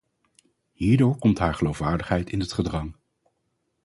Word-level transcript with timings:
Hierdoor 0.73 1.17
komt 1.19 1.39
haar 1.39 1.53
geloofwaardigheid 1.53 2.29
in 2.29 2.39
het 2.39 2.51
gedrang. 2.53 2.95